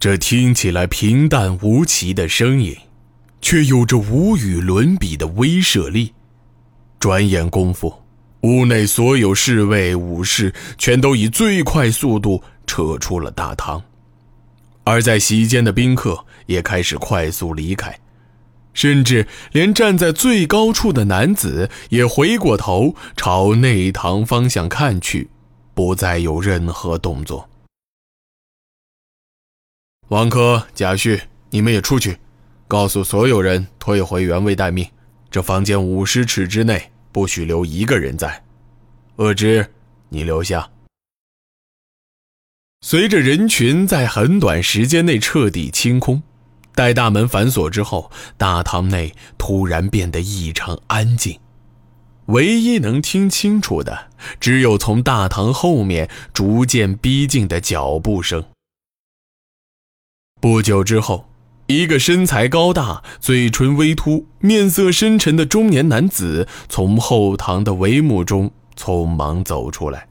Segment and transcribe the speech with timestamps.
[0.00, 2.74] 这听起来平淡无奇的声音，
[3.42, 6.14] 却有着无与伦比的威慑力。
[6.98, 8.02] 转眼功夫，
[8.40, 13.82] 屋内所有侍卫、武士全都以最快速度撤出了大堂，
[14.84, 18.00] 而在席间的宾客也开始快速离开，
[18.72, 25.28] 甚至连站在最高处的男子也回过头朝内堂方向看去，
[25.74, 27.49] 不再有任何动作。
[30.10, 32.18] 王珂、贾旭，你们也出去，
[32.66, 34.84] 告诉所有人退回原位待命。
[35.30, 38.42] 这房间五十尺之内不许留一个人在。
[39.18, 39.64] 恶之，
[40.08, 40.68] 你留下。
[42.80, 46.20] 随着人群在很短时间内彻底清空，
[46.74, 51.38] 待大门反锁之后，大堂内突然变得异常安静。
[52.26, 54.08] 唯一能听清楚的，
[54.40, 58.44] 只有从大堂后面逐渐逼近的脚步声。
[60.40, 61.26] 不久之后。
[61.66, 70.08] 一个身材高大、嘴唇微凸、面色深沉的中年男子从后堂的帷幕中匆忙走出来。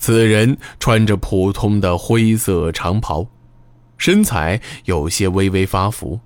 [0.00, 3.28] 此人穿着普通的灰色长袍，
[3.96, 6.18] 身材有些微微发福，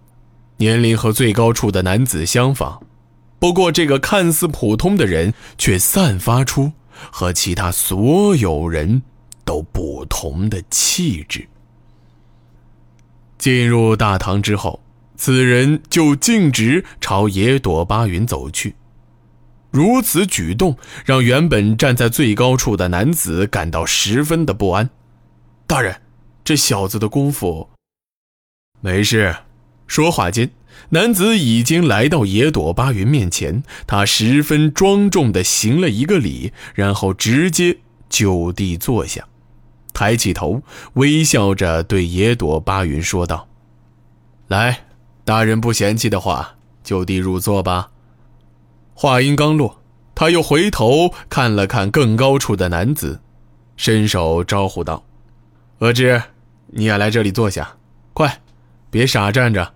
[0.57, 2.81] 年龄和最高处的男子相仿。
[3.39, 6.73] 不过，这个看似普通的人却散发出
[7.11, 9.03] 和其他所有人
[9.45, 11.47] 都不同的气质。
[13.43, 14.81] 进入大堂之后，
[15.17, 18.77] 此人就径直朝野朵巴云走去。
[19.73, 24.89] 如此举动让原本站在最高处的男子感到十分的不安。
[25.67, 26.03] 大人，
[26.45, 27.69] 这小子的功夫……
[28.81, 29.35] 没事。
[29.89, 30.49] 说话间，
[30.91, 39.27] 男子已经来到野朵巴云面前，他十分庄重地行了一个礼，然后直接就地坐下。
[39.93, 40.63] 抬起头，
[40.95, 43.49] 微笑着对野朵巴云说道
[44.49, 44.87] ：“来，
[45.25, 47.91] 大人不嫌弃的话，就地入座吧。”
[48.95, 49.81] 话音刚落，
[50.15, 53.21] 他又回头看了看更高处的男子，
[53.77, 55.05] 伸手招呼道
[55.81, 56.23] ：“额之，
[56.69, 57.77] 你也来这里坐下，
[58.13, 58.41] 快，
[58.91, 59.75] 别傻站着。”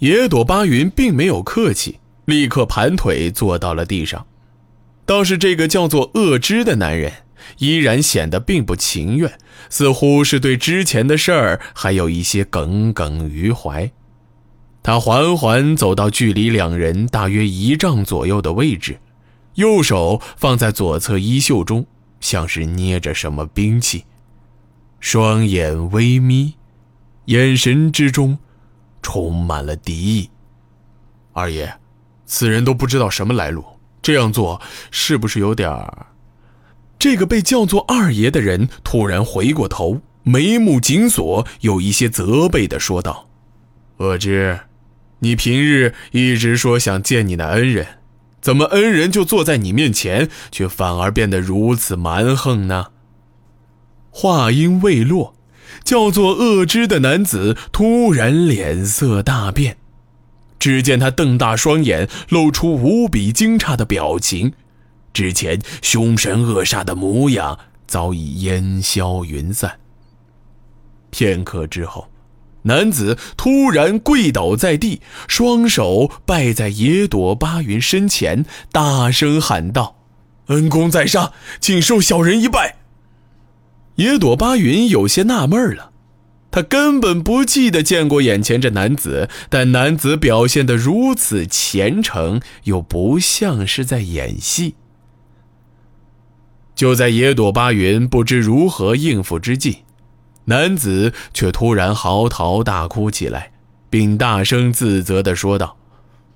[0.00, 4.26] 野朵巴云并没有客气，立刻盘腿坐到了地上。
[5.04, 7.12] 倒是这个叫做恶之的男人。
[7.58, 13.90] 依然显得并不情愿，似乎是对之前的事儿还有一些耿耿于怀。
[14.82, 18.98] 他缓缓走到距离两人大约一丈左右的位置，
[19.54, 21.86] 右手放在左侧衣袖中，
[22.20, 24.04] 像是捏着什么兵器，
[24.98, 26.54] 双眼微眯，
[27.26, 28.38] 眼神之中
[29.02, 30.30] 充满了敌意。
[31.32, 31.72] 二爷，
[32.24, 33.62] 此人都不知道什么来路，
[34.00, 36.06] 这样做是不是有点儿？
[37.00, 43.26] 这个被叫做二爷的人突然回过头，眉目紧锁，有一些责备的说道
[43.96, 44.60] ：“恶之，
[45.20, 47.86] 你平日一直说想见你的恩人，
[48.42, 52.88] 怎么恩人就坐在你面前，却反而变得如此蛮横呢？”
[54.12, 55.34] 话音未落，
[55.82, 59.78] 叫做恶之的男子突然脸色大变，
[60.58, 64.52] 只见他瞪大双眼，露出无比惊诧的表情。
[65.12, 69.78] 之前凶神恶煞的模样早已烟消云散。
[71.10, 72.08] 片刻之后，
[72.62, 79.96] 男子突然跪倒在地，双手拜在野朵巴云身前，大声喊道
[80.46, 82.76] ：“恩公在上，请受小人一拜。”
[83.96, 85.90] 野朵巴云有些纳闷了，
[86.50, 94.76] 他根本不记得见过眼前这男子，但男子表现得如此虔诚，又不像是在演戏。
[96.80, 99.80] 就在野朵巴云不知如何应付之际，
[100.46, 103.52] 男子却突然嚎啕大哭起来，
[103.90, 105.76] 并大声自责地说道：“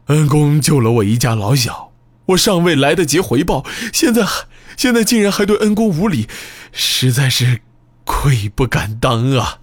[0.09, 1.93] 恩公救了我一家老小，
[2.27, 4.23] 我尚未来得及回报，现在
[4.77, 6.29] 现在竟然还对恩公无礼，
[6.73, 7.63] 实在是
[8.05, 9.61] 愧不敢当啊！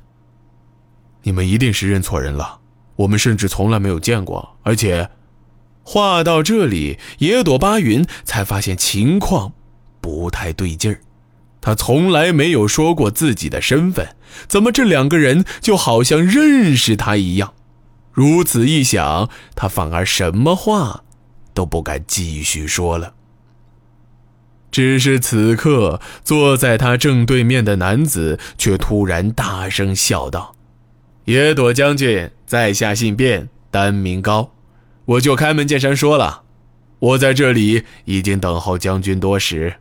[1.22, 2.58] 你们一定是认错人了，
[2.96, 4.58] 我们甚至从来没有见过。
[4.64, 5.12] 而且，
[5.84, 9.54] 话到这里，野朵巴云才发现情况。”
[10.02, 11.00] 不太对劲儿，
[11.62, 14.16] 他从来没有说过自己的身份，
[14.48, 17.54] 怎么这两个人就好像认识他一样？
[18.12, 21.04] 如此一想，他反而什么话
[21.54, 23.14] 都不敢继续说了。
[24.72, 30.56] 只是此刻坐在他正对面的男子却突然大声笑道
[31.26, 34.54] ：“野朵将军，在下姓卞，单名高，
[35.06, 36.44] 我就开门见山说了，
[37.00, 39.76] 我在这里已经等候将军多时。”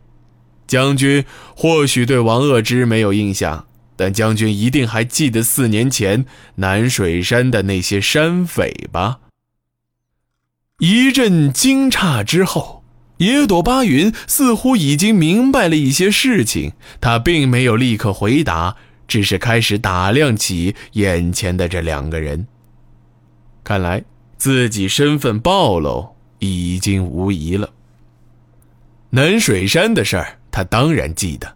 [0.71, 6.25] 将军或许对王恶之没有印象，但将军一定还记得四年前
[6.55, 9.19] 南水山的那些山匪吧？
[10.79, 12.85] 一阵惊诧之后，
[13.17, 16.71] 野朵巴云似乎已经明白了一些事情。
[17.01, 18.77] 他并没有立刻回答，
[19.09, 22.47] 只是开始打量起眼前的这两个人。
[23.65, 24.05] 看来
[24.37, 27.71] 自己身份暴露已经无疑了。
[29.09, 31.55] 南水山的事儿，他当然记得。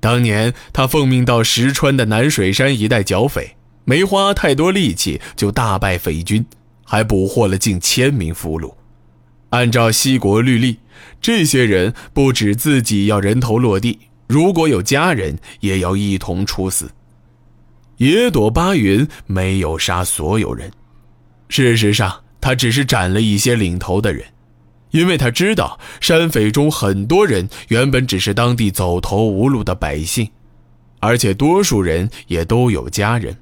[0.00, 6.44] 当年他奉命到石川的南水山一带剿匪，没花太多力气就大败匪军，
[6.84, 8.74] 还捕获了近千名俘虏。
[9.50, 10.78] 按照西国律例，
[11.20, 16.90] 这些人不止自己要人头落地，如果有家人，也要一同处死。
[17.98, 20.72] 野朵巴云没有杀所有人，
[21.48, 24.24] 事实上，他只是斩了一些领头的人。
[24.92, 30.30] 因为他知道山匪中很多人原本只是当地走投无路的百姓，
[31.00, 33.36] 而且多数人也都有家人。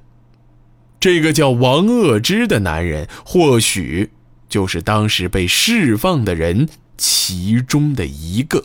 [0.99, 4.11] 这个叫王恶之的男人，或许
[4.47, 8.63] 就是当时被释放的人其中的一个。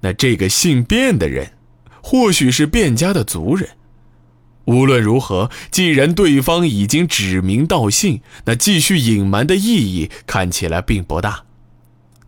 [0.00, 1.52] 那这个姓卞的人，
[2.02, 3.68] 或许是卞家的族人。
[4.70, 11.42] 无论如何，既然对方已经指名道姓，那继续隐瞒的意义看起来并不大。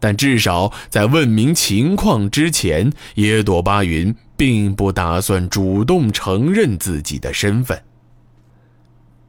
[0.00, 7.80] 但至少在问明情况之前，野朵巴云并不打算主动承认自己的身份。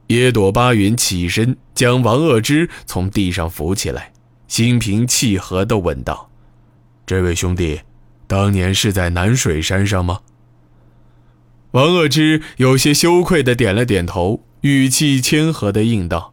[0.08, 4.12] 野朵巴云起身，将王恶之从地上扶起来，
[4.48, 6.28] 心平气和地问道
[7.06, 7.80] ：“这位兄弟，
[8.26, 10.18] 当年是在南水山上吗？”
[11.74, 16.32] 王恶之有些羞愧的点了点头，语气谦和的应道：“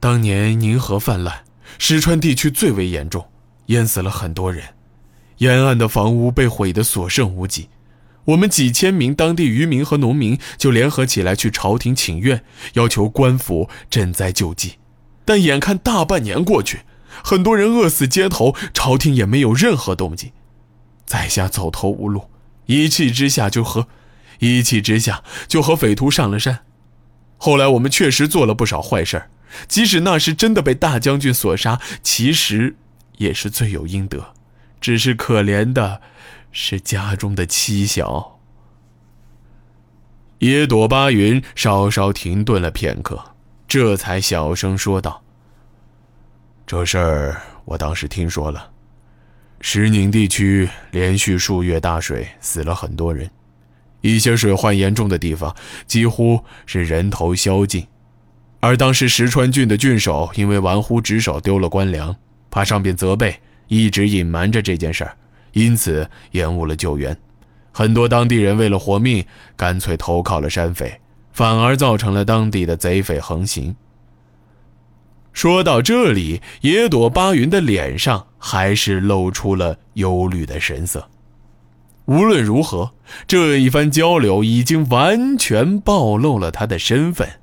[0.00, 1.44] 当年宁河泛滥，
[1.78, 3.24] 石川地区最为严重，
[3.66, 4.64] 淹死了很多人，
[5.38, 7.68] 沿岸的房屋被毁得所剩无几。
[8.24, 12.42] 我们几千名当地渔民和农民就联合起来去朝廷请愿，
[12.72, 14.78] 要求官府赈灾救济。
[15.24, 16.80] 但眼看大半年过去，
[17.22, 20.32] 很多人饿死街头，朝廷也没有任何动静。
[21.06, 22.24] 在下走投无路，
[22.66, 23.86] 一气之下就和……”
[24.44, 26.60] 一气之下就和匪徒上了山，
[27.36, 29.24] 后来我们确实做了不少坏事
[29.68, 32.76] 即使那时真的被大将军所杀，其实
[33.18, 34.34] 也是罪有应得。
[34.80, 36.02] 只是可怜的，
[36.52, 38.38] 是家中的妻小。
[40.40, 43.32] 野朵巴云稍稍停顿了片刻，
[43.66, 45.22] 这才小声说道
[46.66, 48.70] ：“这事儿我当时听说了，
[49.60, 53.30] 石宁地区连续数月大水，死了很多人。”
[54.04, 55.56] 一些水患严重的地方，
[55.86, 57.86] 几乎是人头消尽，
[58.60, 62.14] 而当时石川郡的郡守因为玩忽职守丢了官粮，
[62.50, 65.16] 怕上边责备，一直隐瞒着这件事儿，
[65.52, 67.16] 因此延误了救援。
[67.72, 69.24] 很多当地人为了活命，
[69.56, 71.00] 干脆投靠了山匪，
[71.32, 73.74] 反而造成了当地的贼匪横行。
[75.32, 81.08] 说到这里，野朵巴云的脸上还是露出了忧虑的神色。
[82.06, 82.92] 无论如何，
[83.26, 87.40] 这一番交流已经完全暴露了他的身份，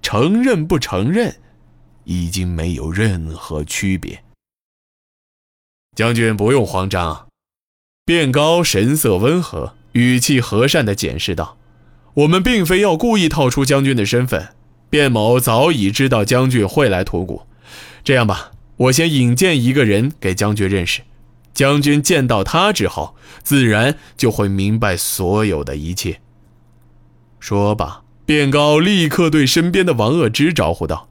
[0.00, 1.36] 承认不承认，
[2.04, 4.22] 已经没有任何区别。
[5.94, 7.28] 将军不用慌张，
[8.06, 11.58] 卞高神色温和，语气和善地解释道
[12.14, 14.54] ：“我们并非要故意套出将军的身份，
[14.88, 17.42] 卞某早已知道将军会来吐谷。
[18.02, 21.02] 这样吧，我先引荐一个人给将军认识。”
[21.60, 26.22] 将军见到他之后，自然就会明白所有的一切。
[27.38, 31.10] 说罢，卞高立刻对身边的王恶之招呼道：“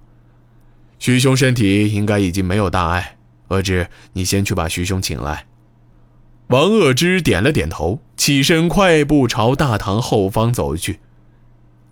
[0.97, 5.45] 徐兄身体应该已经没有大碍，恶之，你先去把徐兄请来。”
[6.49, 10.99] 王恶之点了点头，起身快步朝大堂后方走去。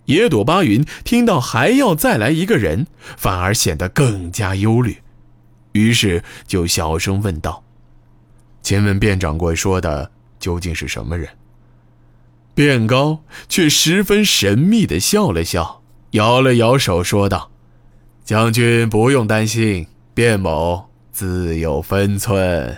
[0.06, 4.96] 野朵巴云听到还要再来一个人，反而显得更加忧虑，
[5.74, 7.62] 于是就小声问道。
[8.68, 11.26] 请问卞掌柜说的究竟是什么人？
[12.54, 17.50] 卞高却十分神秘的笑了笑，摇了摇手，说道
[18.26, 22.76] ：“将军不用担心，卞某自有分寸。”